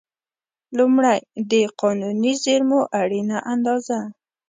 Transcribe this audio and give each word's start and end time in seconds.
لومړی: 0.77 1.19
د 1.51 1.53
قانوني 1.81 2.33
زېرمو 2.43 2.79
اړینه 3.01 3.37
اندازه. 3.53 3.99